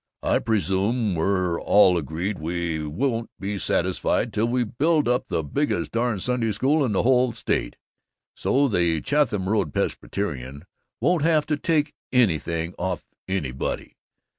[0.23, 5.91] I presume we're all agreed we won't be satisfied till we build up the biggest
[5.91, 7.75] darn Sunday School in the whole state,
[8.35, 10.65] so the Chatham Road Presbyterian
[10.99, 13.95] won't have to take anything off anybody.